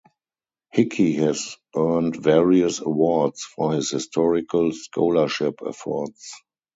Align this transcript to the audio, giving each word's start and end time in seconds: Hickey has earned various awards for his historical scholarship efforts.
Hickey 0.73 1.13
has 1.17 1.57
earned 1.75 2.15
various 2.15 2.79
awards 2.79 3.43
for 3.43 3.73
his 3.73 3.91
historical 3.91 4.71
scholarship 4.71 5.59
efforts. 5.63 6.41